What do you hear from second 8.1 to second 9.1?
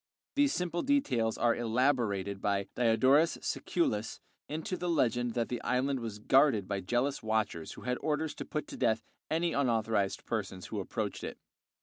to put to death